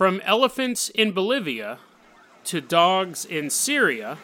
[0.00, 1.78] From elephants in Bolivia
[2.44, 4.16] to dogs in Syria.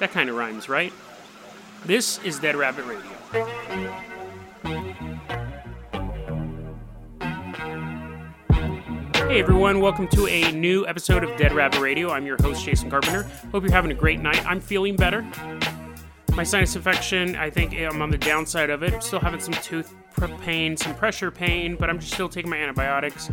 [0.00, 0.92] That kind of rhymes, right?
[1.86, 3.10] This is Dead Rabbit Radio.
[9.30, 12.10] Hey everyone, welcome to a new episode of Dead Rabbit Radio.
[12.10, 13.22] I'm your host, Jason Carpenter.
[13.52, 14.44] Hope you're having a great night.
[14.46, 15.26] I'm feeling better.
[16.34, 18.92] My sinus infection, I think I'm on the downside of it.
[18.92, 19.94] I'm still having some tooth
[20.42, 23.30] pain, some pressure pain, but I'm just still taking my antibiotics.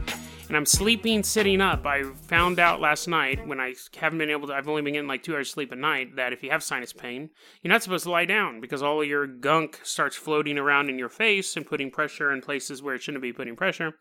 [0.47, 1.85] And I'm sleeping sitting up.
[1.85, 5.07] I found out last night when I haven't been able to, I've only been getting
[5.07, 7.29] like two hours of sleep a night, that if you have sinus pain,
[7.61, 11.09] you're not supposed to lie down because all your gunk starts floating around in your
[11.09, 13.95] face and putting pressure in places where it shouldn't be putting pressure.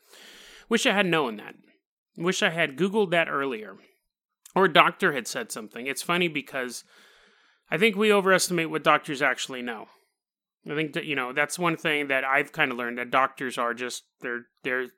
[0.68, 1.56] Wish I had known that.
[2.16, 3.76] Wish I had Googled that earlier.
[4.54, 5.86] Or a doctor had said something.
[5.86, 6.84] It's funny because
[7.70, 9.88] I think we overestimate what doctors actually know.
[10.70, 13.58] I think that you know that's one thing that I've kind of learned that doctors
[13.58, 14.88] are just they're they're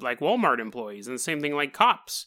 [0.00, 2.26] like Walmart employees and the same thing like cops.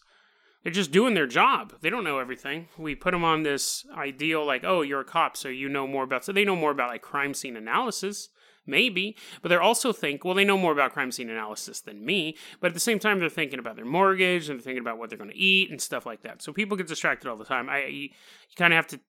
[0.63, 1.73] They're just doing their job.
[1.81, 2.67] They don't know everything.
[2.77, 6.03] We put them on this ideal like, oh, you're a cop, so you know more
[6.03, 6.25] about.
[6.25, 8.27] So they know more about like crime scene analysis,
[8.67, 9.15] maybe.
[9.41, 12.35] But they're also think, well, they know more about crime scene analysis than me.
[12.59, 15.09] But at the same time, they're thinking about their mortgage and they're thinking about what
[15.09, 16.41] they're going to eat and stuff like that.
[16.41, 17.69] So people get distracted all the time.
[17.69, 18.99] I you, you kind of have to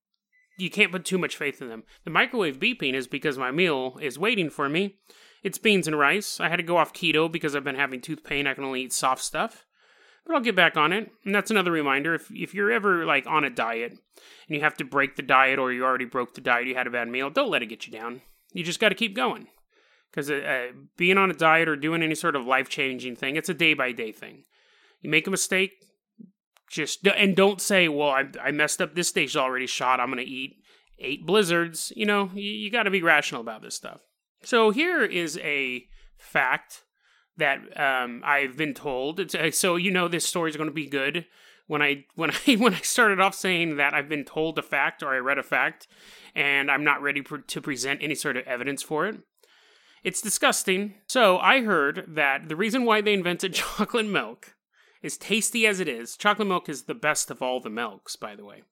[0.56, 1.84] you can't put too much faith in them.
[2.04, 4.98] The microwave beeping is because my meal is waiting for me.
[5.42, 6.40] It's beans and rice.
[6.40, 8.46] I had to go off keto because I've been having tooth pain.
[8.46, 9.64] I can only eat soft stuff.
[10.26, 11.10] But I'll get back on it.
[11.24, 14.76] And that's another reminder if if you're ever like on a diet and you have
[14.76, 17.30] to break the diet or you already broke the diet, you had a bad meal,
[17.30, 18.20] don't let it get you down.
[18.52, 19.46] You just got to keep going.
[20.10, 23.36] Because uh, uh, being on a diet or doing any sort of life changing thing,
[23.36, 24.44] it's a day by day thing.
[25.00, 25.72] You make a mistake,
[26.68, 28.94] just and don't say, "Well, I, I messed up.
[28.94, 30.00] This stage already shot.
[30.00, 30.56] I'm going to eat
[30.98, 34.00] eight blizzards." You know, you, you got to be rational about this stuff.
[34.42, 35.86] So here is a
[36.16, 36.84] fact
[37.36, 39.34] that um, I've been told.
[39.34, 41.26] Uh, so you know this story is going to be good.
[41.66, 45.02] When I when I when I started off saying that I've been told a fact
[45.02, 45.86] or I read a fact,
[46.34, 49.18] and I'm not ready to present any sort of evidence for it.
[50.02, 50.94] It's disgusting.
[51.06, 54.54] So I heard that the reason why they invented chocolate milk
[55.02, 58.36] as tasty as it is, chocolate milk is the best of all the milks, by
[58.36, 58.62] the way.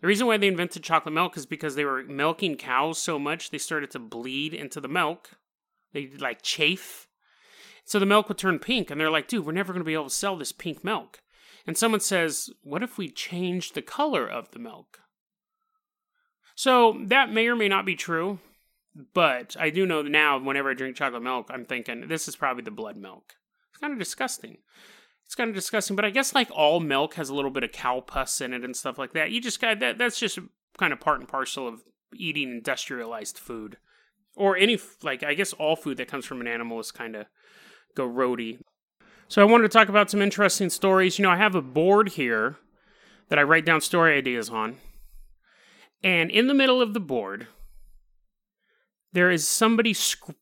[0.00, 3.50] The reason why they invented chocolate milk is because they were milking cows so much
[3.50, 5.30] they started to bleed into the milk.
[5.92, 7.08] They like chafe.
[7.84, 9.94] So the milk would turn pink, and they're like, dude, we're never going to be
[9.94, 11.20] able to sell this pink milk.
[11.66, 15.00] And someone says, what if we change the color of the milk?
[16.54, 18.38] So that may or may not be true,
[19.12, 22.62] but I do know now whenever I drink chocolate milk, I'm thinking, this is probably
[22.62, 23.34] the blood milk.
[23.70, 24.58] It's kind of disgusting
[25.34, 25.96] it's kind of disgusting.
[25.96, 28.64] But I guess like all milk has a little bit of cow pus in it
[28.64, 29.32] and stuff like that.
[29.32, 29.98] You just got that.
[29.98, 30.38] That's just
[30.78, 31.82] kind of part and parcel of
[32.14, 33.76] eating industrialized food,
[34.36, 37.26] or any like I guess all food that comes from an animal is kind of
[37.96, 38.36] go.
[39.26, 41.18] So I wanted to talk about some interesting stories.
[41.18, 42.56] You know, I have a board here
[43.28, 44.76] that I write down story ideas on,
[46.04, 47.48] and in the middle of the board
[49.12, 50.34] there is somebody sc-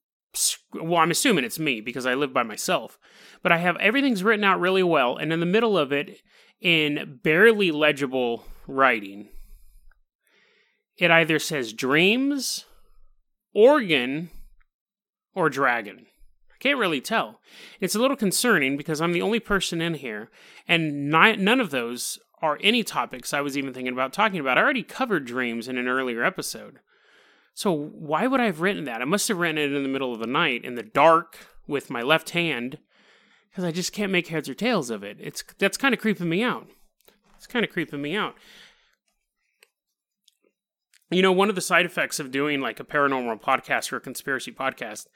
[0.74, 2.98] well, I'm assuming it's me because I live by myself,
[3.42, 6.20] but I have everything's written out really well, and in the middle of it,
[6.60, 9.28] in barely legible writing,
[10.96, 12.64] it either says dreams,
[13.54, 14.30] organ,
[15.34, 16.06] or dragon.
[16.50, 17.40] I can't really tell.
[17.80, 20.30] It's a little concerning because I'm the only person in here,
[20.68, 24.58] and none of those are any topics I was even thinking about talking about.
[24.58, 26.80] I already covered dreams in an earlier episode.
[27.54, 29.02] So why would I have written that?
[29.02, 31.90] I must have written it in the middle of the night in the dark with
[31.90, 32.78] my left hand
[33.50, 35.18] because I just can't make heads or tails of it.
[35.20, 36.68] It's that's kind of creeping me out.
[37.36, 38.36] It's kind of creeping me out.
[41.10, 44.00] You know, one of the side effects of doing like a paranormal podcast or a
[44.00, 45.06] conspiracy podcast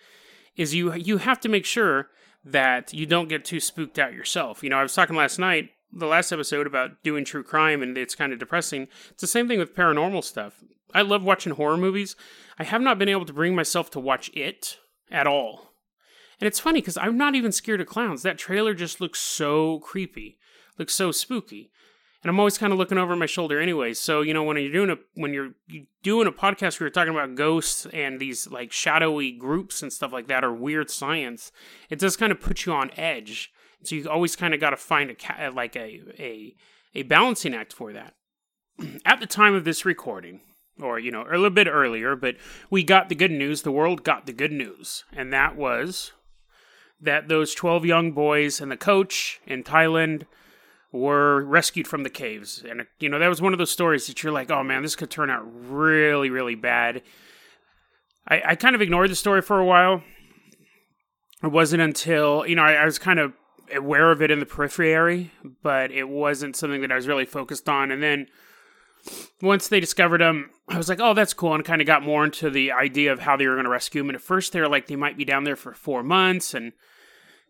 [0.55, 2.11] is you you have to make sure
[2.45, 4.63] that you don't get too spooked out yourself.
[4.63, 7.97] You know, I was talking last night, the last episode about doing true crime and
[7.97, 8.89] it's kind of depressing.
[9.11, 10.63] It's the same thing with paranormal stuff.
[10.95, 12.17] I love watching horror movies.
[12.59, 14.79] I have not been able to bring myself to watch it
[15.11, 15.73] at all.
[16.41, 18.23] And it's funny because I'm not even scared of clowns.
[18.23, 20.39] That trailer just looks so creepy,
[20.79, 21.71] looks so spooky.
[22.23, 23.95] And I'm always kind of looking over my shoulder anyway.
[23.95, 25.53] So, you know, when you're doing a when you're
[26.03, 30.13] doing a podcast where you're talking about ghosts and these like shadowy groups and stuff
[30.13, 31.53] like that or weird science,
[31.89, 33.53] it does kind of put you on edge.
[33.87, 36.55] So you always kind of got to find a uh, like a a
[36.95, 38.15] a balancing act for that.
[39.05, 40.41] At the time of this recording,
[40.81, 42.37] or you know, a little bit earlier, but
[42.71, 43.63] we got the good news.
[43.63, 46.13] The world got the good news, and that was
[47.01, 50.25] that those 12 young boys and the coach in Thailand
[50.93, 52.65] were rescued from the caves.
[52.69, 54.97] And, you know, that was one of those stories that you're like, oh man, this
[54.97, 57.03] could turn out really, really bad.
[58.27, 60.03] I, I kind of ignored the story for a while.
[61.43, 63.35] It wasn't until, you know, I, I was kind of
[63.75, 65.33] aware of it in the periphery,
[65.63, 67.91] but it wasn't something that I was really focused on.
[67.91, 68.27] And then
[69.41, 72.25] once they discovered him, I was like, oh, that's cool, and kind of got more
[72.25, 74.09] into the idea of how they were going to rescue him.
[74.09, 76.73] And at first, they were like, they might be down there for four months, and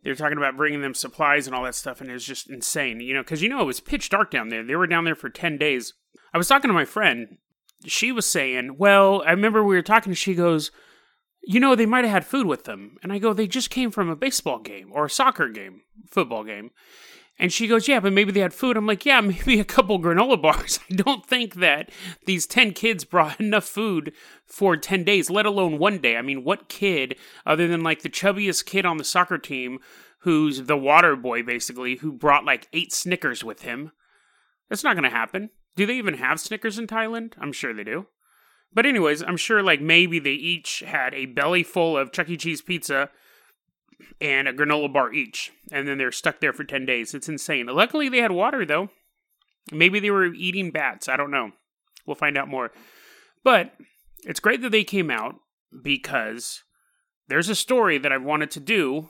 [0.02, 2.50] they were talking about bringing them supplies and all that stuff, and it was just
[2.50, 4.62] insane, you know, because you know it was pitch dark down there.
[4.64, 5.94] They were down there for ten days.
[6.34, 7.38] I was talking to my friend.
[7.86, 10.12] She was saying, well, I remember we were talking.
[10.12, 10.70] She goes,
[11.46, 13.92] you know, they might have had food with them, and I go, they just came
[13.92, 16.72] from a baseball game or a soccer game, football game.
[17.38, 18.76] And she goes, Yeah, but maybe they had food.
[18.76, 20.80] I'm like, Yeah, maybe a couple granola bars.
[20.90, 21.90] I don't think that
[22.24, 24.12] these 10 kids brought enough food
[24.44, 26.16] for 10 days, let alone one day.
[26.16, 29.78] I mean, what kid, other than like the chubbiest kid on the soccer team,
[30.20, 33.92] who's the water boy basically, who brought like eight Snickers with him?
[34.68, 35.50] That's not going to happen.
[35.76, 37.34] Do they even have Snickers in Thailand?
[37.38, 38.06] I'm sure they do.
[38.76, 42.36] But, anyways, I'm sure like maybe they each had a belly full of Chuck E.
[42.36, 43.08] Cheese pizza
[44.20, 45.50] and a granola bar each.
[45.72, 47.14] And then they're stuck there for 10 days.
[47.14, 47.68] It's insane.
[47.68, 48.90] Luckily, they had water, though.
[49.72, 51.08] Maybe they were eating bats.
[51.08, 51.52] I don't know.
[52.06, 52.70] We'll find out more.
[53.42, 53.72] But
[54.24, 55.36] it's great that they came out
[55.82, 56.62] because
[57.28, 59.08] there's a story that I wanted to do.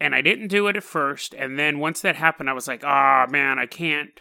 [0.00, 1.32] And I didn't do it at first.
[1.32, 4.20] And then once that happened, I was like, ah, oh, man, I can't.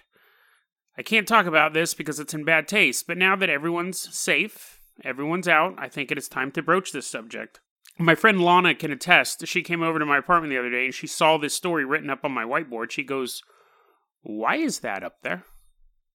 [0.97, 3.07] I can't talk about this because it's in bad taste.
[3.07, 7.07] But now that everyone's safe, everyone's out, I think it is time to broach this
[7.07, 7.59] subject
[8.01, 9.45] my friend Lana can attest.
[9.47, 12.09] She came over to my apartment the other day and she saw this story written
[12.09, 12.91] up on my whiteboard.
[12.91, 13.41] She goes,
[14.21, 15.45] Why is that up there?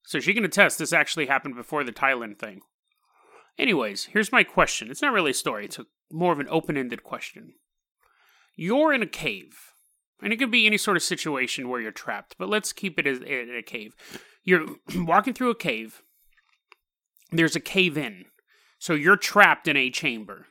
[0.05, 2.61] So she can attest this actually happened before the Thailand thing.
[3.58, 4.90] Anyways, here's my question.
[4.90, 7.55] It's not really a story, it's a, more of an open ended question.
[8.55, 9.73] You're in a cave,
[10.23, 13.06] and it could be any sort of situation where you're trapped, but let's keep it
[13.06, 13.94] as a cave.
[14.47, 14.65] You're
[14.97, 16.03] walking through a cave,
[17.31, 18.25] there's a cave in,
[18.79, 20.47] so you're trapped in a chamber.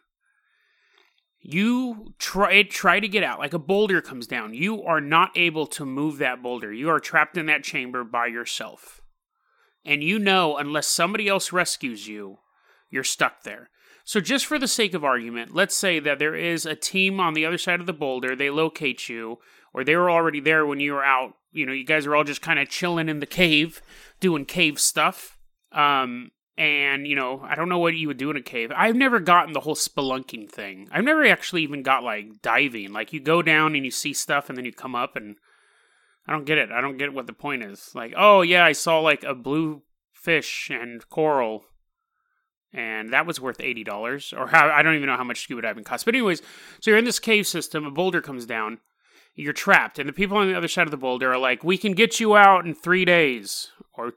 [1.40, 3.40] You try try to get out.
[3.40, 4.56] Like a boulder comes down.
[4.56, 6.74] You are not able to move that boulder.
[6.74, 9.00] You are trapped in that chamber by yourself.
[9.86, 12.40] And you know unless somebody else rescues you
[12.90, 13.70] you're stuck there.
[14.06, 17.36] So just for the sake of argument let's say that there is a team on
[17.36, 18.36] the other side of the boulder.
[18.36, 19.38] They locate you
[19.76, 21.34] or they were already there when you were out.
[21.52, 23.82] You know you guys are all just kind of chilling in the cave
[24.22, 25.38] doing cave stuff.
[25.72, 28.72] Um and you know i don't know what you would do in a cave.
[28.74, 30.88] I've never gotten the whole spelunking thing.
[30.92, 32.94] I've never actually even got like diving.
[32.94, 35.36] Like you go down and you see stuff and then you come up and
[36.26, 36.72] i don't get it.
[36.72, 37.92] I don't get what the point is.
[37.94, 39.82] Like oh yeah i saw like a blue
[40.14, 41.66] fish and coral
[42.72, 45.84] and that was worth $80 or how i don't even know how much scuba diving
[45.84, 46.42] costs but anyways
[46.80, 48.80] so you're in this cave system a boulder comes down
[49.36, 51.78] you're trapped and the people on the other side of the boulder are like we
[51.78, 54.14] can get you out in three days or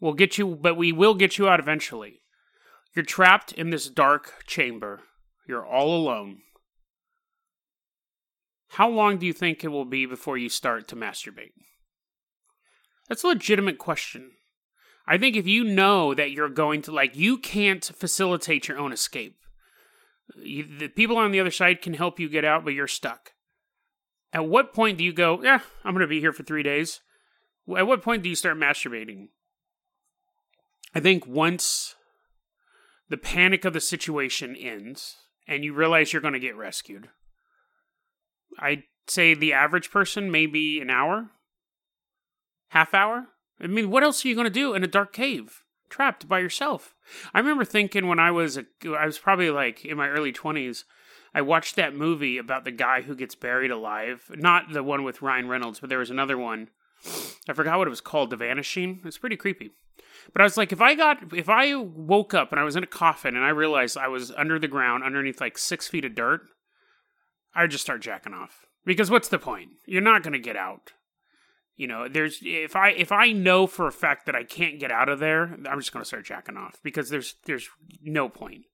[0.00, 2.20] We'll get you, but we will get you out eventually.
[2.94, 5.02] You're trapped in this dark chamber.
[5.48, 6.38] You're all alone.
[8.70, 11.52] How long do you think it will be before you start to masturbate?
[13.08, 14.32] That's a legitimate question.
[15.06, 18.92] I think if you know that you're going to, like, you can't facilitate your own
[18.92, 19.36] escape.
[20.36, 23.30] You, the people on the other side can help you get out, but you're stuck.
[24.36, 27.00] At what point do you go, yeah, I'm going to be here for three days?
[27.74, 29.28] At what point do you start masturbating?
[30.94, 31.94] I think once
[33.08, 35.16] the panic of the situation ends
[35.48, 37.08] and you realize you're going to get rescued,
[38.58, 41.30] I'd say the average person maybe an hour,
[42.68, 43.28] half hour.
[43.58, 46.40] I mean, what else are you going to do in a dark cave, trapped by
[46.40, 46.94] yourself?
[47.32, 50.84] I remember thinking when I was a, I was probably like in my early twenties.
[51.36, 54.24] I watched that movie about the guy who gets buried alive.
[54.34, 56.70] Not the one with Ryan Reynolds, but there was another one.
[57.46, 58.30] I forgot what it was called.
[58.30, 59.02] The Vanishing.
[59.04, 59.72] It's pretty creepy.
[60.32, 62.82] But I was like, if I got, if I woke up and I was in
[62.82, 66.14] a coffin and I realized I was under the ground, underneath like six feet of
[66.14, 66.40] dirt,
[67.54, 68.64] I'd just start jacking off.
[68.86, 69.72] Because what's the point?
[69.84, 70.94] You're not going to get out.
[71.76, 74.90] You know, there's if I if I know for a fact that I can't get
[74.90, 77.68] out of there, I'm just going to start jacking off because there's there's
[78.02, 78.64] no point.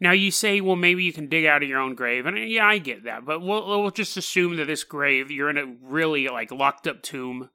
[0.00, 2.66] Now you say, well, maybe you can dig out of your own grave, and yeah,
[2.66, 6.28] I get that, but we'll we'll just assume that this grave you're in a really
[6.28, 7.48] like locked up tomb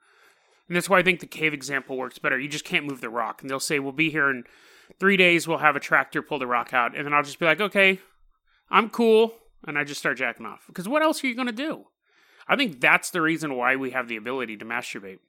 [0.69, 2.39] and that's why I think the cave example works better.
[2.39, 3.41] You just can't move the rock.
[3.41, 4.43] And they'll say, we'll be here in
[4.99, 5.47] three days.
[5.47, 6.95] We'll have a tractor pull the rock out.
[6.95, 7.99] And then I'll just be like, okay,
[8.69, 9.33] I'm cool.
[9.65, 10.65] And I just start jacking off.
[10.67, 11.85] Because what else are you to do?
[12.47, 15.19] I think that's the reason why we have the ability to masturbate.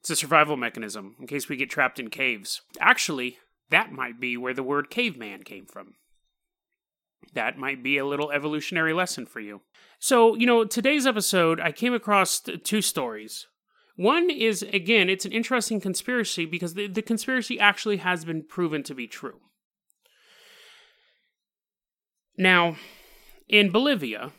[0.00, 2.62] It's a survival mechanism in case we get trapped in caves.
[2.80, 3.38] Actually,
[3.68, 5.94] that might be where the word caveman came from.
[7.32, 9.62] That might be a little evolutionary lesson for you.
[9.98, 13.46] So, you know, today's episode, I came across two stories.
[13.96, 18.82] One is, again, it's an interesting conspiracy because the, the conspiracy actually has been proven
[18.84, 19.40] to be true.
[22.36, 22.76] Now,
[23.48, 24.32] in Bolivia,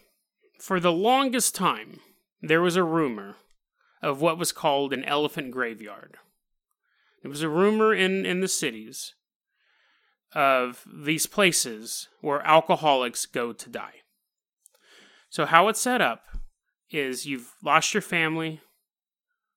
[0.59, 1.99] for the longest time,
[2.41, 3.35] there was a rumor
[4.01, 6.17] of what was called an elephant graveyard.
[7.23, 9.15] It was a rumor in, in the cities
[10.35, 14.01] of these places where alcoholics go to die.
[15.29, 16.23] So, how it's set up
[16.91, 18.61] is you've lost your family,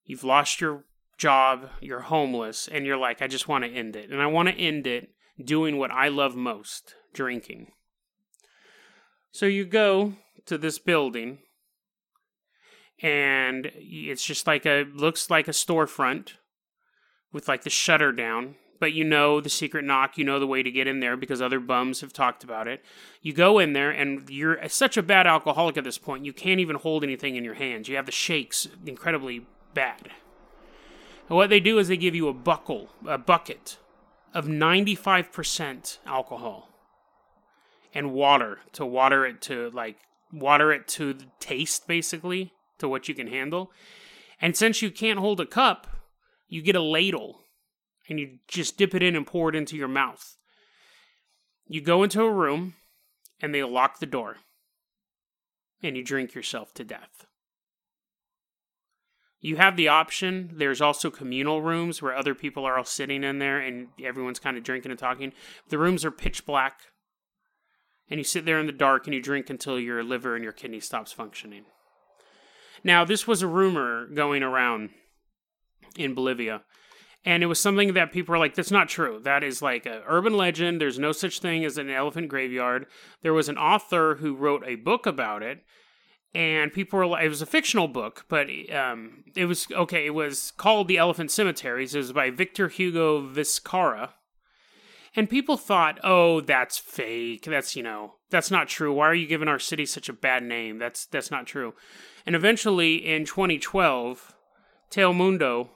[0.05, 0.85] you've lost your
[1.19, 4.11] job, you're homeless, and you're like, I just want to end it.
[4.11, 5.11] And I want to end it
[5.45, 7.73] doing what I love most drinking.
[9.33, 10.15] So, you go
[10.47, 11.39] to this building,
[13.03, 16.35] and it's just like a looks like a storefront
[17.33, 20.63] with like the shutter down but you know the secret knock, you know the way
[20.63, 22.85] to get in there because other bums have talked about it.
[23.23, 26.61] You go in there, and you're such a bad alcoholic at this point, you can't
[26.61, 27.89] even hold anything in your hands.
[27.89, 30.11] You have the shakes incredibly bad.
[31.29, 33.79] And what they do is they give you a buckle, a bucket
[34.35, 36.69] of 95% alcohol
[37.95, 39.97] and water to water it to like
[40.33, 43.73] water it to the taste basically to what you can handle.
[44.41, 45.87] And since you can't hold a cup,
[46.49, 47.41] you get a ladle
[48.09, 50.37] and you just dip it in and pour it into your mouth.
[51.67, 52.75] You go into a room
[53.41, 54.37] and they lock the door
[55.83, 57.27] and you drink yourself to death.
[59.41, 60.51] You have the option.
[60.55, 64.57] There's also communal rooms where other people are all sitting in there and everyone's kind
[64.57, 65.33] of drinking and talking.
[65.69, 66.81] The rooms are pitch black.
[68.11, 70.53] And you sit there in the dark and you drink until your liver and your
[70.53, 71.67] kidney stops functioning.
[72.83, 74.91] Now, this was a rumor going around
[75.97, 76.63] in Bolivia
[77.29, 79.21] and it was something that people were like that's not true.
[79.23, 80.81] That is like an urban legend.
[80.81, 82.87] There's no such thing as an elephant graveyard.
[83.21, 85.63] There was an author who wrote a book about it
[86.35, 90.15] and people were like it was a fictional book but um, it was okay it
[90.15, 91.95] was called the elephant cemeteries.
[91.95, 94.13] It was by victor hugo viscarra.
[95.15, 97.45] And people thought oh that's fake.
[97.45, 98.95] That's you know that's not true.
[98.95, 100.79] Why are you giving our city such a bad name?
[100.79, 101.75] That's that's not true.
[102.25, 104.35] And eventually in 2012
[104.91, 105.69] telemundo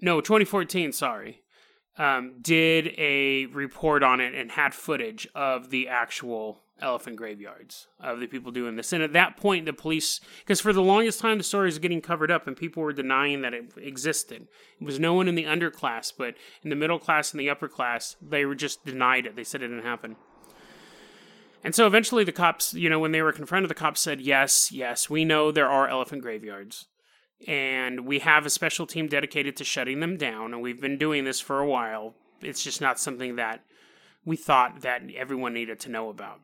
[0.00, 1.42] no, 2014, sorry,
[1.98, 8.20] um, did a report on it and had footage of the actual elephant graveyards of
[8.20, 8.92] the people doing this.
[8.92, 12.00] And at that point, the police, because for the longest time, the story was getting
[12.00, 14.46] covered up and people were denying that it existed.
[14.80, 17.68] It was no one in the underclass, but in the middle class and the upper
[17.68, 19.34] class, they were just denied it.
[19.34, 20.16] They said it didn't happen.
[21.64, 24.70] And so eventually the cops, you know, when they were confronted, the cops said, yes,
[24.70, 26.86] yes, we know there are elephant graveyards
[27.46, 31.24] and we have a special team dedicated to shutting them down and we've been doing
[31.24, 32.14] this for a while.
[32.40, 33.62] It's just not something that
[34.24, 36.40] we thought that everyone needed to know about.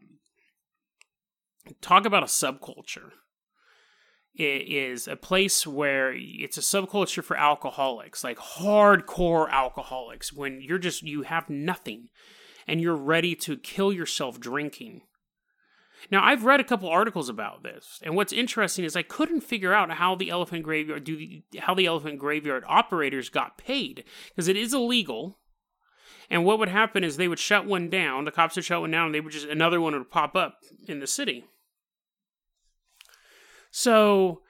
[1.80, 3.10] Talk about a subculture.
[4.34, 10.78] It is a place where it's a subculture for alcoholics like hardcore alcoholics when you're
[10.78, 12.08] just you have nothing
[12.66, 15.02] and you're ready to kill yourself drinking
[16.10, 19.72] now, I've read a couple articles about this, and what's interesting is I couldn't figure
[19.72, 24.48] out how the elephant graveyard do the, how the elephant graveyard operators got paid because
[24.48, 25.38] it is illegal.
[26.30, 28.90] And what would happen is they would shut one down, the cops would shut one
[28.90, 31.44] down, and they would just another one would pop up in the city.
[33.70, 34.40] So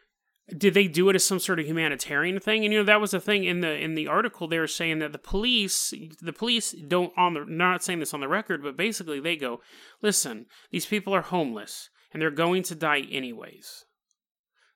[0.49, 2.65] did they do it as some sort of humanitarian thing?
[2.65, 4.99] And you know that was the thing in the in the article they were saying
[4.99, 8.77] that the police the police don't on the not saying this on the record but
[8.77, 9.61] basically they go
[10.03, 13.87] listen these people are homeless and they're going to die anyways.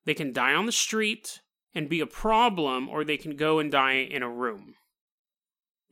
[0.06, 1.40] They can die on the street
[1.74, 4.74] and be a problem or they can go and die in a room.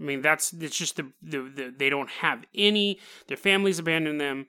[0.00, 4.18] I mean that's it's just the, the, the they don't have any their families abandon
[4.18, 4.46] them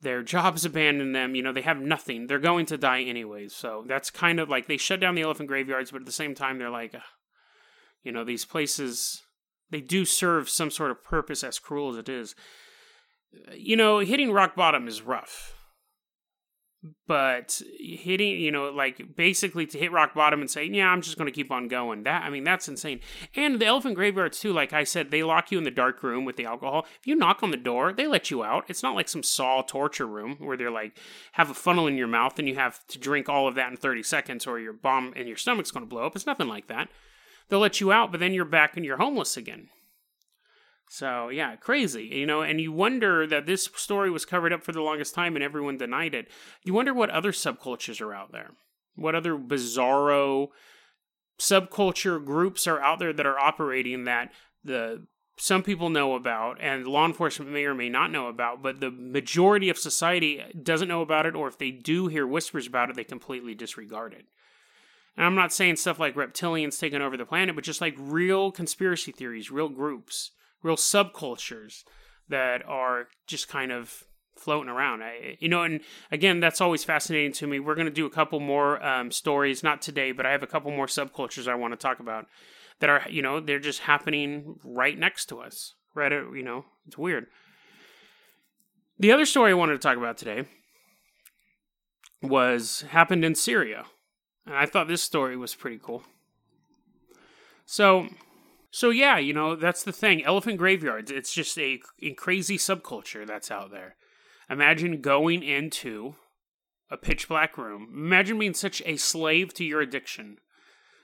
[0.00, 2.26] their jobs abandon them you know they have nothing.
[2.26, 3.54] They're going to die anyways.
[3.54, 6.34] So that's kind of like they shut down the elephant graveyards but at the same
[6.34, 6.94] time they're like
[8.02, 9.22] you know these places
[9.70, 12.34] they do serve some sort of purpose as cruel as it is.
[13.54, 15.55] You know hitting rock bottom is rough
[17.06, 21.16] but hitting you know like basically to hit rock bottom and say yeah i'm just
[21.16, 22.02] going to keep on going.
[22.02, 23.00] That i mean that's insane.
[23.34, 26.24] And the elephant graveyards too like i said they lock you in the dark room
[26.24, 26.86] with the alcohol.
[27.00, 28.64] If you knock on the door they let you out.
[28.68, 30.98] It's not like some saw torture room where they're like
[31.32, 33.76] have a funnel in your mouth and you have to drink all of that in
[33.76, 36.16] 30 seconds or your bomb and your stomach's going to blow up.
[36.16, 36.88] It's nothing like that.
[37.48, 39.68] They'll let you out but then you're back and you're homeless again
[40.88, 44.72] so yeah, crazy, you know, and you wonder that this story was covered up for
[44.72, 46.28] the longest time and everyone denied it.
[46.64, 48.50] You wonder what other subcultures are out there.
[48.94, 50.48] What other bizarro
[51.38, 54.32] subculture groups are out there that are operating that
[54.64, 55.06] the
[55.38, 58.90] some people know about and law enforcement may or may not know about, but the
[58.90, 62.96] majority of society doesn't know about it, or if they do hear whispers about it,
[62.96, 64.24] they completely disregard it.
[65.14, 68.50] And I'm not saying stuff like reptilians taking over the planet, but just like real
[68.50, 70.30] conspiracy theories, real groups,
[70.62, 71.84] real subcultures
[72.28, 74.04] that are just kind of
[74.36, 75.02] floating around.
[75.02, 77.60] I, you know, and again, that's always fascinating to me.
[77.60, 80.46] We're going to do a couple more um, stories, not today, but I have a
[80.46, 82.26] couple more subcultures I want to talk about
[82.80, 85.74] that are, you know, they're just happening right next to us.
[85.94, 87.26] Right, uh, you know, it's weird.
[88.98, 90.44] The other story I wanted to talk about today
[92.22, 93.84] was happened in Syria.
[94.44, 96.02] And I thought this story was pretty cool.
[97.64, 98.08] So,
[98.70, 100.24] so yeah, you know, that's the thing.
[100.24, 103.96] Elephant graveyards, it's just a, a crazy subculture that's out there.
[104.48, 106.14] Imagine going into
[106.90, 107.88] a pitch black room.
[107.92, 110.38] Imagine being such a slave to your addiction.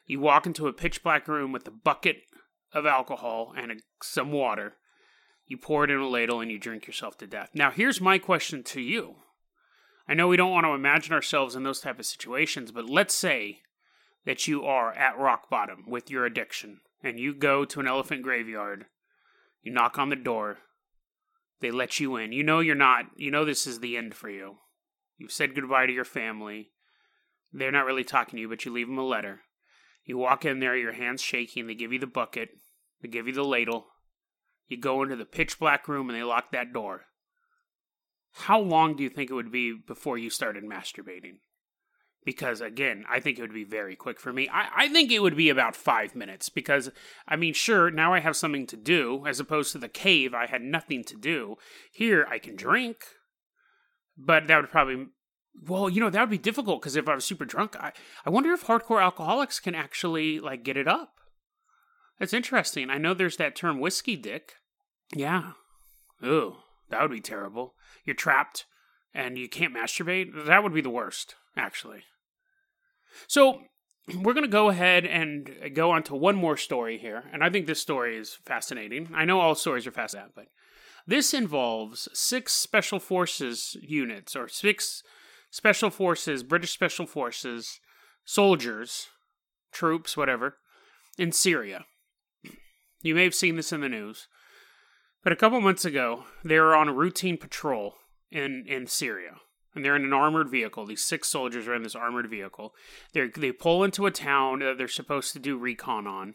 [0.07, 2.19] You walk into a pitch black room with a bucket
[2.73, 4.75] of alcohol and a, some water.
[5.47, 7.50] You pour it in a ladle and you drink yourself to death.
[7.54, 9.16] Now, here's my question to you.
[10.09, 13.14] I know we don't want to imagine ourselves in those type of situations, but let's
[13.14, 13.61] say
[14.25, 18.23] that you are at rock bottom with your addiction and you go to an elephant
[18.23, 18.87] graveyard.
[19.62, 20.59] You knock on the door,
[21.61, 22.32] they let you in.
[22.32, 24.56] You know you're not, you know this is the end for you.
[25.16, 26.71] You've said goodbye to your family.
[27.52, 29.40] They're not really talking to you, but you leave them a letter.
[30.04, 31.66] You walk in there, your hands shaking.
[31.66, 32.50] They give you the bucket,
[33.00, 33.87] they give you the ladle.
[34.68, 37.02] You go into the pitch black room and they lock that door.
[38.32, 41.40] How long do you think it would be before you started masturbating?
[42.24, 44.48] Because again i think it would be very quick for me.
[44.48, 46.90] I, I think it would be about five minutes because
[47.26, 50.46] i mean sure now i have something to do as opposed to the cave i
[50.46, 51.56] had nothing to do.
[51.92, 52.98] Here i can drink
[54.16, 55.06] but that would probably
[55.68, 57.92] well you know that would be difficult because if i was super drunk I,
[58.24, 61.14] I wonder if hardcore alcoholics can actually like get it up.
[62.18, 62.88] That's interesting.
[62.88, 64.54] I know there's that term whiskey dick.
[65.12, 65.52] Yeah.
[66.24, 66.58] Ooh,
[66.88, 67.74] that would be terrible.
[68.04, 68.66] You're trapped
[69.12, 70.46] and you can't masturbate.
[70.46, 72.04] That would be the worst actually
[73.27, 73.61] so
[74.09, 77.25] we're going to go ahead and go on to one more story here.
[77.33, 79.11] And I think this story is fascinating.
[79.14, 80.46] I know all stories are fascinating, but
[81.07, 85.03] this involves six special forces units or six
[85.51, 87.81] special forces, British special forces,
[88.25, 89.09] soldiers,
[89.72, 90.57] troops, whatever,
[91.18, 91.85] in Syria.
[93.03, 94.29] You may have seen this in the news.
[95.22, 97.94] But a couple months ago, they were on a routine patrol
[98.31, 99.37] in, in Syria
[99.74, 100.87] and they're in an armored vehicle.
[100.87, 102.74] These six soldiers are in this armored vehicle.
[103.12, 106.35] They they pull into a town that they're supposed to do recon on.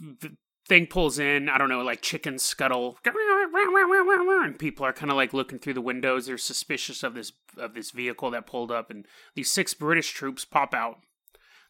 [0.00, 0.36] The
[0.68, 1.48] thing pulls in.
[1.48, 5.80] I don't know, like chickens scuttle, and people are kind of like looking through the
[5.80, 6.26] windows.
[6.26, 10.44] They're suspicious of this of this vehicle that pulled up, and these six British troops
[10.44, 10.98] pop out.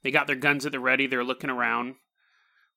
[0.02, 1.06] They got their guns at the ready.
[1.06, 1.96] They're looking around.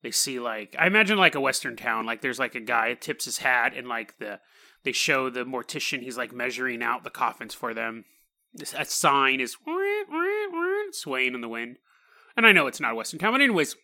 [0.04, 2.06] They see like I imagine like a western town.
[2.06, 4.40] Like there's like a guy tips his hat and like the
[4.88, 8.06] they show the mortician he's like measuring out the coffins for them.
[8.54, 9.58] This a sign is
[10.92, 11.80] swaying in the wind.
[12.38, 13.76] And i know it's not a western town but anyways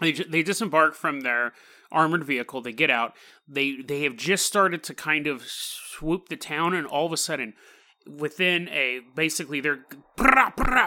[0.00, 1.52] they, they disembark from their
[1.92, 3.12] armored vehicle they get out.
[3.46, 7.16] They they have just started to kind of swoop the town and all of a
[7.16, 7.54] sudden
[8.04, 9.84] within a basically they're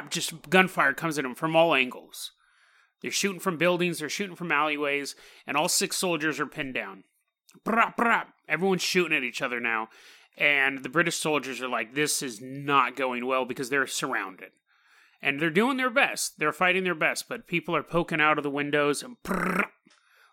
[0.09, 2.33] just gunfire comes at them from all angles.
[3.01, 5.15] They're shooting from buildings they're shooting from alleyways
[5.47, 7.05] and all six soldiers are pinned down
[7.65, 8.27] brap, brap.
[8.47, 9.89] Everyone's shooting at each other now.
[10.37, 14.51] And the British soldiers are like, this is not going well because they're surrounded.
[15.21, 16.39] And they're doing their best.
[16.39, 19.65] They're fighting their best, but people are poking out of the windows and brrr,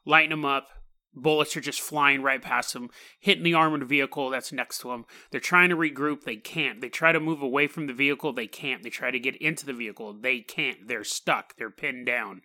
[0.06, 0.68] lighting them up.
[1.14, 5.04] Bullets are just flying right past them, hitting the armored vehicle that's next to them.
[5.30, 6.22] They're trying to regroup.
[6.22, 6.80] They can't.
[6.80, 8.32] They try to move away from the vehicle.
[8.32, 8.82] They can't.
[8.82, 10.12] They try to get into the vehicle.
[10.12, 10.86] They can't.
[10.86, 11.56] They're stuck.
[11.56, 12.42] They're pinned down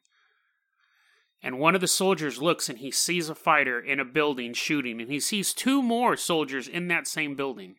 [1.43, 5.01] and one of the soldiers looks and he sees a fighter in a building shooting,
[5.01, 7.75] and he sees two more soldiers in that same building.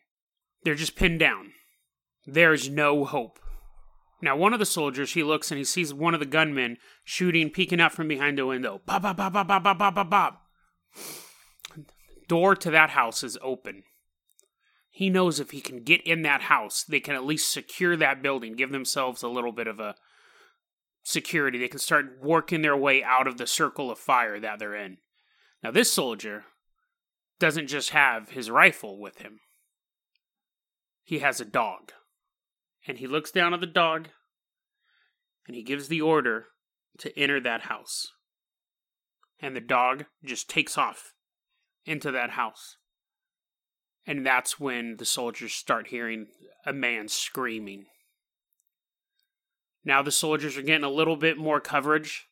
[0.63, 1.53] They're just pinned down.
[2.27, 3.39] There's no hope.
[4.21, 7.49] Now, one of the soldiers, he looks and he sees one of the gunmen shooting,
[7.49, 8.81] peeking out from behind the window.
[8.85, 10.41] Pop, pop, pop, pop, pop, pop, pop, pop, pop.
[12.27, 13.83] Door to that house is open.
[14.89, 18.21] He knows if he can get in that house, they can at least secure that
[18.21, 19.95] building, give themselves a little bit of a
[21.05, 21.57] security.
[21.57, 24.97] They can start working their way out of the circle of fire that they're in.
[25.63, 26.43] Now, this soldier
[27.39, 29.39] doesn't just have his rifle with him,
[31.03, 31.93] he has a dog.
[32.87, 34.09] And he looks down at the dog
[35.47, 36.45] and he gives the order
[36.99, 38.11] to enter that house.
[39.39, 41.13] And the dog just takes off
[41.83, 42.77] into that house.
[44.05, 46.27] And that's when the soldiers start hearing
[46.63, 47.85] a man screaming
[49.85, 52.27] Now the soldiers are getting a little bit more coverage.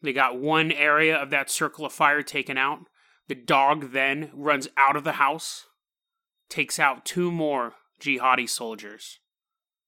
[0.00, 2.80] They got one area of that circle of fire taken out.
[3.28, 5.66] The dog then runs out of the house,
[6.48, 9.20] takes out two more jihadi soldiers,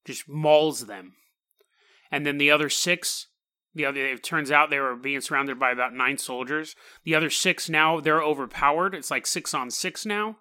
[0.05, 1.13] just mauls them.
[2.11, 3.27] And then the other six,
[3.73, 6.75] the other it turns out they were being surrounded by about nine soldiers.
[7.03, 8.95] The other six now they're overpowered.
[8.95, 10.37] It's like six on six now.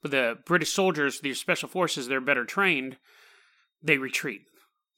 [0.00, 2.98] But the British soldiers, these special forces, they're better trained.
[3.82, 4.42] They retreat.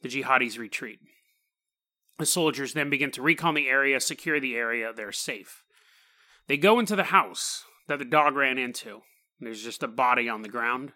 [0.04, 0.98] The jihadis retreat.
[2.18, 4.92] The soldiers then begin to recon the area, secure the area.
[4.94, 5.64] They're safe.
[6.46, 9.00] They go into the house that the dog ran into.
[9.40, 10.92] There's just a body on the ground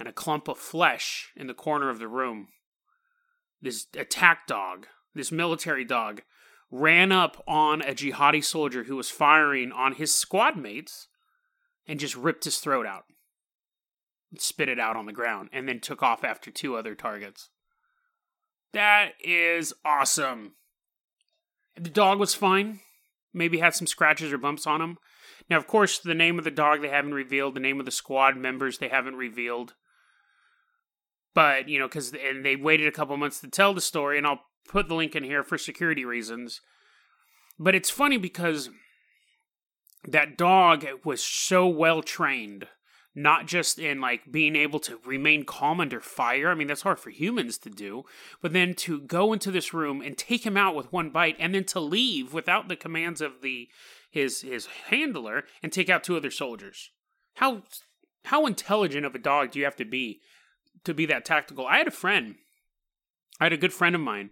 [0.00, 2.48] and a clump of flesh in the corner of the room.
[3.62, 6.22] This attack dog, this military dog,
[6.72, 11.06] ran up on a jihadi soldier who was firing on his squad mates
[11.86, 13.04] and just ripped his throat out,
[14.38, 17.50] spit it out on the ground, and then took off after two other targets.
[18.72, 20.54] That is awesome.
[21.76, 22.80] The dog was fine.
[23.32, 24.98] Maybe had some scratches or bumps on him.
[25.48, 27.54] Now, of course, the name of the dog they haven't revealed.
[27.54, 29.74] The name of the squad members they haven't revealed.
[31.34, 34.26] But you know, because and they waited a couple months to tell the story, and
[34.26, 36.60] I'll put the link in here for security reasons.
[37.58, 38.70] But it's funny because
[40.06, 42.66] that dog was so well trained
[43.18, 46.50] not just in like being able to remain calm under fire.
[46.50, 48.04] I mean, that's hard for humans to do,
[48.40, 51.54] but then to go into this room and take him out with one bite and
[51.54, 53.68] then to leave without the commands of the
[54.10, 56.90] his his handler and take out two other soldiers.
[57.34, 57.62] How
[58.26, 60.20] how intelligent of a dog do you have to be
[60.84, 61.66] to be that tactical?
[61.66, 62.36] I had a friend.
[63.40, 64.30] I had a good friend of mine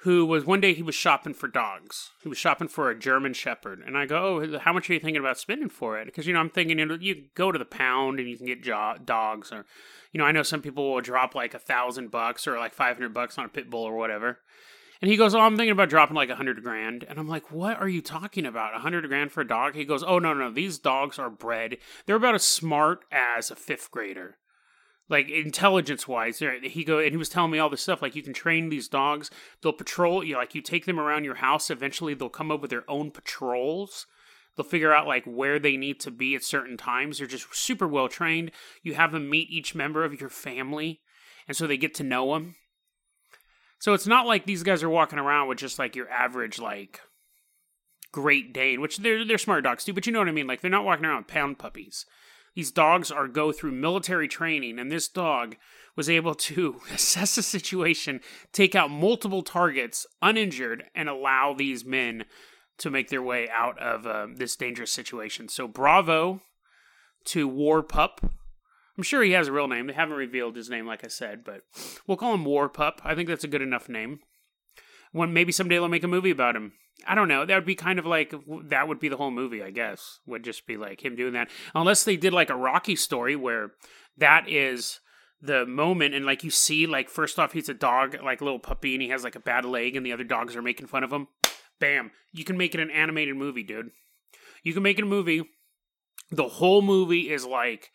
[0.00, 2.10] who was one day he was shopping for dogs.
[2.22, 5.00] He was shopping for a German Shepherd, and I go, "Oh, how much are you
[5.00, 7.58] thinking about spending for it?" Because you know, I'm thinking, you know, you go to
[7.58, 9.64] the pound and you can get jo- dogs, or
[10.12, 12.96] you know, I know some people will drop like a thousand bucks or like five
[12.96, 14.40] hundred bucks on a pit bull or whatever.
[15.00, 17.50] And he goes, "Oh, I'm thinking about dropping like a hundred grand." And I'm like,
[17.50, 18.76] "What are you talking about?
[18.76, 21.78] A hundred grand for a dog?" He goes, "Oh no, no, these dogs are bred.
[22.04, 24.36] They're about as smart as a fifth grader."
[25.08, 28.22] Like intelligence wise he go and he was telling me all this stuff like you
[28.22, 29.30] can train these dogs.
[29.62, 32.70] They'll patrol you like you take them around your house eventually they'll come up with
[32.70, 34.06] their own patrols.
[34.56, 37.18] They'll figure out like where they need to be at certain times.
[37.18, 38.50] They're just super well trained.
[38.82, 41.00] You have them meet each member of your family
[41.46, 42.56] and so they get to know them
[43.78, 47.00] so it's not like these guys are walking around with just like your average like
[48.12, 50.46] great dane which they're they're smart dogs too but you know what i mean?
[50.46, 52.06] Like they're not walking around with pound puppies
[52.56, 55.56] these dogs are go through military training, and this dog
[55.94, 62.24] was able to assess the situation, take out multiple targets uninjured, and allow these men
[62.78, 65.48] to make their way out of uh, this dangerous situation.
[65.48, 66.40] So, bravo
[67.26, 68.20] to War Pup.
[68.96, 69.86] I'm sure he has a real name.
[69.86, 71.62] They haven't revealed his name, like I said, but
[72.06, 73.02] we'll call him War Pup.
[73.04, 74.20] I think that's a good enough name.
[75.12, 76.72] When maybe someday they'll make a movie about him.
[77.04, 77.44] I don't know.
[77.44, 80.20] That would be kind of like that would be the whole movie, I guess.
[80.26, 81.50] Would just be like him doing that.
[81.74, 83.72] Unless they did like a Rocky story where
[84.16, 85.00] that is
[85.40, 88.58] the moment and like you see like first off he's a dog like a little
[88.58, 91.04] puppy and he has like a bad leg and the other dogs are making fun
[91.04, 91.28] of him.
[91.78, 92.10] Bam.
[92.32, 93.90] You can make it an animated movie, dude.
[94.62, 95.42] You can make it a movie.
[96.30, 97.90] The whole movie is like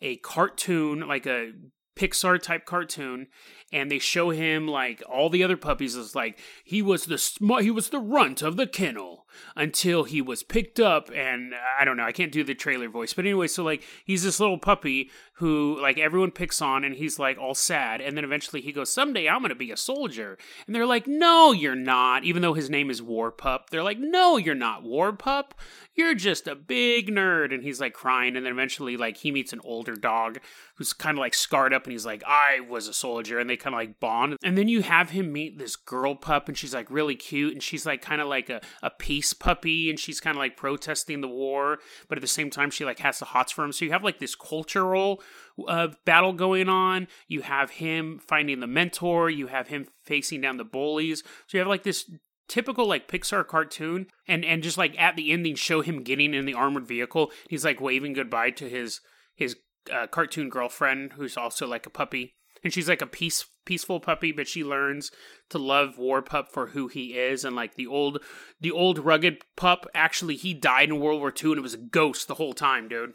[0.00, 1.52] a cartoon, like a
[1.96, 3.28] Pixar type cartoon,
[3.72, 7.62] and they show him like all the other puppies is like he was the smart,
[7.62, 9.23] he was the runt of the kennel
[9.56, 13.12] until he was picked up, and I don't know, I can't do the trailer voice,
[13.12, 17.18] but anyway, so like he's this little puppy who like everyone picks on, and he's
[17.18, 20.74] like all sad, and then eventually he goes, someday I'm gonna be a soldier, and
[20.74, 24.36] they're like, no, you're not, even though his name is War Pup, they're like, no,
[24.36, 25.54] you're not War Pup,
[25.94, 29.52] you're just a big nerd, and he's like crying, and then eventually like he meets
[29.52, 30.38] an older dog
[30.76, 33.38] who's kind of like scarred up and he's like, I was a soldier.
[33.38, 34.36] And they kind of like bond.
[34.42, 37.62] And then you have him meet this girl pup and she's like really cute and
[37.62, 38.90] she's like kind of like a, a
[39.32, 41.78] puppy and she's kind of like protesting the war.
[42.08, 43.72] But at the same time, she like has the hots for him.
[43.72, 45.22] So you have like this cultural
[45.66, 47.08] uh, battle going on.
[47.28, 49.30] You have him finding the mentor.
[49.30, 51.22] You have him facing down the bullies.
[51.46, 52.10] So you have like this
[52.46, 56.44] typical like Pixar cartoon and and just like at the ending show him getting in
[56.44, 59.00] the armored vehicle he's like waving goodbye to his
[59.34, 59.56] his
[59.92, 64.32] uh, cartoon girlfriend who's also like a puppy, and she's like a peace peaceful puppy,
[64.32, 65.10] but she learns
[65.50, 68.20] to love War Pup for who he is, and like the old
[68.60, 69.86] the old rugged pup.
[69.94, 72.88] Actually, he died in World War II, and it was a ghost the whole time,
[72.88, 73.12] dude.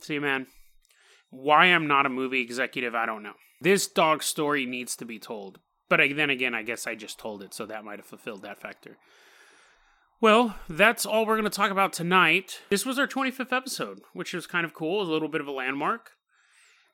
[0.00, 0.48] See, man,
[1.30, 3.34] why I'm not a movie executive, I don't know.
[3.60, 7.42] This dog story needs to be told, but then again, I guess I just told
[7.42, 8.98] it, so that might have fulfilled that factor.
[10.20, 12.62] Well, that's all we're going to talk about tonight.
[12.70, 15.52] This was our 25th episode, which is kind of cool, a little bit of a
[15.52, 16.12] landmark.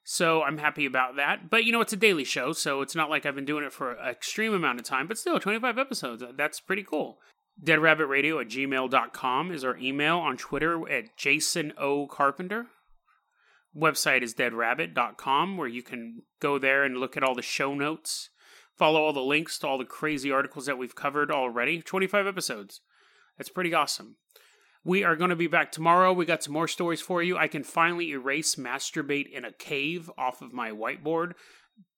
[0.03, 1.51] So I'm happy about that.
[1.51, 3.73] But you know, it's a daily show, so it's not like I've been doing it
[3.73, 6.23] for an extreme amount of time, but still 25 episodes.
[6.23, 7.19] Uh, that's pretty cool.
[7.63, 10.19] DeadRabbitRadio at gmail.com is our email.
[10.19, 12.07] On Twitter at Jason O.
[12.07, 12.67] Carpenter.
[13.77, 18.31] Website is deadrabbit.com, where you can go there and look at all the show notes,
[18.77, 21.81] follow all the links to all the crazy articles that we've covered already.
[21.81, 22.81] 25 episodes.
[23.39, 24.17] That's pretty awesome.
[24.85, 26.13] We are going to be back tomorrow.
[26.13, 27.37] We got some more stories for you.
[27.37, 31.33] I can finally erase masturbate in a cave off of my whiteboard.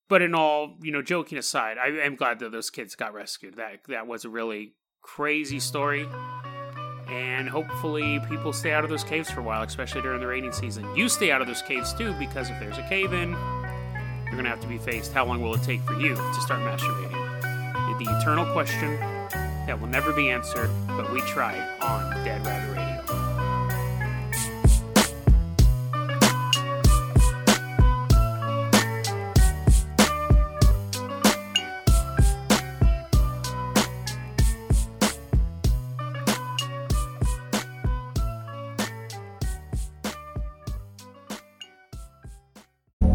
[0.09, 3.55] But in all, you know, joking aside, I am glad that those kids got rescued.
[3.55, 6.07] That that was a really crazy story.
[7.07, 10.51] And hopefully people stay out of those caves for a while, especially during the rainy
[10.51, 10.93] season.
[10.95, 14.43] You stay out of those caves too, because if there's a cave in, you're going
[14.43, 15.13] to have to be faced.
[15.13, 17.11] How long will it take for you to start masturbating?
[17.99, 18.97] The eternal question
[19.65, 22.83] that will never be answered, but we tried on Dead Rabbit Radio.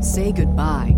[0.01, 0.98] Say goodbye